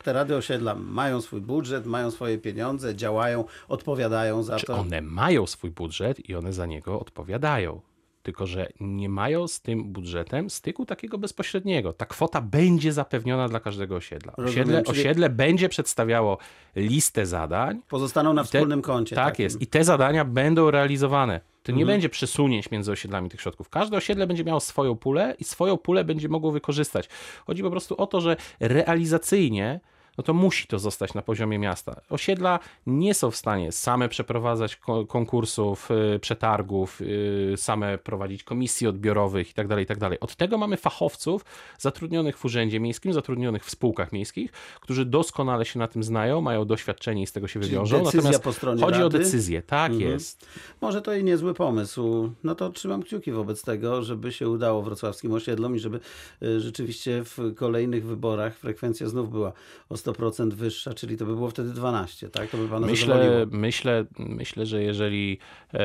te 0.05 0.13
rady 0.13 0.37
osiedla 0.37 0.75
mają 0.75 1.21
swój 1.21 1.41
budżet, 1.41 1.87
mają 1.87 2.11
swoje 2.11 2.39
pieniądze, 2.39 2.95
działają, 2.95 3.45
odpowiadają 3.69 4.43
za 4.43 4.57
Czy 4.57 4.67
to. 4.67 4.75
One 4.75 5.03
mają 5.03 5.47
swój 5.47 5.71
budżet 5.71 6.29
i 6.29 6.35
one 6.35 6.53
za 6.53 6.67
niego 6.67 7.01
odpowiadają 7.01 7.81
tylko 8.23 8.47
że 8.47 8.69
nie 8.81 9.09
mają 9.09 9.49
z 9.49 9.61
tym 9.61 9.85
budżetem 9.85 10.51
styku 10.51 10.87
takiego 10.87 11.19
bezpośredniego. 11.19 11.93
Ta 11.93 12.07
kwota 12.07 12.41
będzie 12.41 12.93
zapewniona 12.93 13.49
dla 13.49 13.61
każdego 13.61 13.97
osiedla. 13.97 14.33
Osiedle, 14.37 14.83
czyli... 14.83 15.01
osiedle 15.01 15.31
będzie 15.31 15.69
przedstawiało 15.69 16.39
listę 16.77 17.27
zadań. 17.27 17.83
Pozostaną 17.89 18.33
na 18.33 18.45
wspólnym 18.45 18.83
koncie. 18.83 19.17
Tak 19.17 19.25
takim. 19.25 19.45
jest. 19.45 19.63
I 19.63 19.67
te 19.67 19.85
zadania 19.85 20.25
będą 20.25 20.71
realizowane. 20.71 21.41
To 21.63 21.73
nie 21.73 21.83
mhm. 21.83 21.95
będzie 21.95 22.09
przesunięć 22.09 22.71
między 22.71 22.93
osiedlami 22.93 23.29
tych 23.29 23.41
środków. 23.41 23.69
Każde 23.69 23.97
osiedle 23.97 24.27
będzie 24.27 24.45
miało 24.45 24.61
swoją 24.61 24.97
pulę 24.97 25.35
i 25.39 25.45
swoją 25.45 25.77
pulę 25.77 26.05
będzie 26.05 26.29
mogło 26.29 26.53
wykorzystać. 26.53 27.09
Chodzi 27.47 27.63
po 27.63 27.71
prostu 27.71 27.97
o 27.97 28.07
to, 28.07 28.21
że 28.21 28.37
realizacyjnie 28.61 29.81
no 30.19 30.25
to 30.25 30.35
musi 30.35 30.67
to 30.67 30.79
zostać 30.79 31.15
na 31.15 31.23
poziomie 31.23 31.59
miasta. 31.59 32.01
Osiedla 32.11 32.59
nie 32.87 33.15
są 33.15 33.31
w 33.31 33.37
stanie 33.37 33.73
same 33.73 34.09
przeprowadzać 34.09 34.81
konkursów, 35.09 35.89
y, 36.15 36.19
przetargów, 36.19 37.01
y, 37.01 37.55
same 37.57 37.99
prowadzić 37.99 38.43
komisji 38.43 38.87
odbiorowych 38.87 39.49
itd., 39.49 39.69
tak 39.69 39.79
itd. 39.79 40.11
Tak 40.11 40.25
Od 40.25 40.37
tego 40.37 40.59
mamy 40.59 40.77
fachowców 40.77 41.45
zatrudnionych 41.79 42.39
w 42.39 42.45
urzędzie 42.45 42.81
miejskim, 42.81 43.13
zatrudnionych 43.13 43.65
w 43.65 43.71
spółkach 43.71 44.13
miejskich, 44.13 44.53
którzy 44.81 45.05
doskonale 45.05 45.65
się 45.65 45.79
na 45.79 45.89
tym 45.89 46.03
znają, 46.03 46.41
mają 46.41 46.65
doświadczenie 46.65 47.23
i 47.23 47.27
z 47.27 47.33
tego 47.33 47.49
się 47.49 47.61
Czyli 47.61 47.71
wywiążą. 47.71 48.05
Natomiast 48.05 48.43
po 48.43 48.53
stronie 48.53 48.83
chodzi 48.83 49.01
rady? 49.01 49.17
o 49.17 49.19
decyzję, 49.19 49.63
tak 49.63 49.93
mhm. 49.93 50.11
jest. 50.11 50.47
Może 50.81 51.03
to 51.03 51.15
i 51.15 51.25
niezły 51.25 51.55
pomysł. 51.55 52.31
No 52.45 52.55
to 52.55 52.71
trzymam 52.71 53.03
kciuki 53.03 53.33
wobec 53.33 53.63
tego, 53.63 54.03
żeby 54.03 54.33
się 54.33 54.49
udało 54.49 54.83
wrocławskim 54.83 55.33
osiedlom 55.33 55.77
i 55.77 55.79
żeby 55.79 56.01
y, 56.43 56.61
rzeczywiście 56.61 57.25
w 57.25 57.55
kolejnych 57.57 58.07
wyborach 58.07 58.57
frekwencja 58.57 59.09
znów 59.09 59.31
była 59.31 59.53
ostatnia 59.89 60.08
100% 60.13 60.53
wyższa, 60.53 60.95
czyli 60.95 61.17
to 61.17 61.27
by 61.27 61.35
było 61.35 61.51
wtedy 61.51 61.71
12, 61.71 62.29
tak? 62.31 62.51
To 62.51 62.57
by 62.57 62.69
pana 62.69 62.87
Myślę, 62.87 63.15
zadowoliło. 63.15 63.47
myślę, 63.59 64.05
myślę, 64.19 64.67
że 64.67 64.83
jeżeli 64.83 65.39
e, 65.75 65.79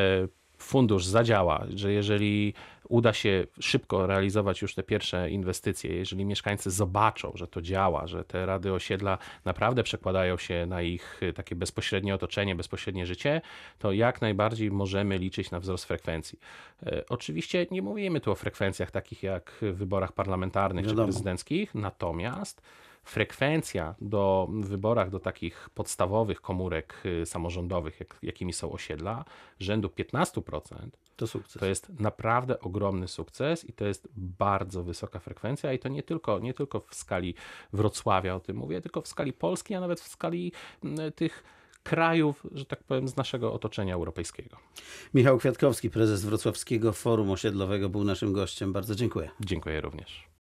fundusz 0.57 1.05
zadziała, 1.05 1.65
że 1.75 1.93
jeżeli 1.93 2.53
uda 2.89 3.13
się 3.13 3.45
szybko 3.59 4.07
realizować 4.07 4.61
już 4.61 4.75
te 4.75 4.83
pierwsze 4.83 5.29
inwestycje, 5.29 5.95
jeżeli 5.95 6.25
mieszkańcy 6.25 6.71
zobaczą, 6.71 7.31
że 7.35 7.47
to 7.47 7.61
działa, 7.61 8.07
że 8.07 8.23
te 8.23 8.45
rady 8.45 8.73
osiedla 8.73 9.17
naprawdę 9.45 9.83
przekładają 9.83 10.37
się 10.37 10.65
na 10.65 10.81
ich 10.81 11.19
e, 11.23 11.33
takie 11.33 11.55
bezpośrednie 11.55 12.15
otoczenie, 12.15 12.55
bezpośrednie 12.55 13.05
życie, 13.05 13.41
to 13.79 13.91
jak 13.91 14.21
najbardziej 14.21 14.71
możemy 14.71 15.17
liczyć 15.17 15.51
na 15.51 15.59
wzrost 15.59 15.85
frekwencji. 15.85 16.39
E, 16.85 17.03
Oczywiście 17.09 17.65
nie 17.71 17.81
mówimy 17.81 18.21
tu 18.21 18.31
o 18.31 18.35
frekwencjach 18.35 18.91
takich 18.91 19.23
jak 19.23 19.51
w 19.61 19.73
wyborach 19.75 20.11
parlamentarnych 20.11 20.85
czy 20.85 20.89
Wiadomo. 20.89 21.07
prezydenckich, 21.07 21.75
natomiast 21.75 22.61
frekwencja 23.03 23.95
do 24.01 24.47
wyborach 24.51 25.09
do 25.09 25.19
takich 25.19 25.69
podstawowych 25.69 26.41
komórek 26.41 26.93
y, 27.05 27.25
samorządowych, 27.25 27.99
jak, 27.99 28.19
jakimi 28.21 28.53
są 28.53 28.71
osiedla, 28.71 29.25
rzędu 29.59 29.87
15%, 29.87 30.89
To 31.15 31.27
sukces. 31.27 31.59
to 31.59 31.65
jest 31.65 31.99
naprawdę 31.99 32.59
ogromny 32.59 33.07
sukces 33.07 33.69
i 33.69 33.73
to 33.73 33.85
jest 33.85 34.07
bardzo 34.15 34.83
wysoka 34.83 35.19
frekwencja 35.19 35.73
i 35.73 35.79
to 35.79 35.89
nie 35.89 36.03
tylko, 36.03 36.39
nie 36.39 36.53
tylko 36.53 36.79
w 36.79 36.95
skali 36.95 37.35
Wrocławia 37.73 38.35
o 38.35 38.39
tym 38.39 38.57
mówię, 38.57 38.81
tylko 38.81 39.01
w 39.01 39.07
skali 39.07 39.33
Polski, 39.33 39.75
a 39.75 39.79
nawet 39.79 40.01
w 40.01 40.07
skali 40.07 40.51
tych 41.15 41.43
krajów, 41.83 42.47
że 42.51 42.65
tak 42.65 42.83
powiem, 42.83 43.07
z 43.07 43.15
naszego 43.15 43.53
otoczenia 43.53 43.93
europejskiego. 43.93 44.57
Michał 45.13 45.37
Kwiatkowski, 45.37 45.89
prezes 45.89 46.25
Wrocławskiego 46.25 46.93
Forum 46.93 47.31
Osiedlowego 47.31 47.89
był 47.89 48.03
naszym 48.03 48.33
gościem. 48.33 48.73
Bardzo 48.73 48.95
dziękuję. 48.95 49.29
Dziękuję 49.39 49.81
również. 49.81 50.33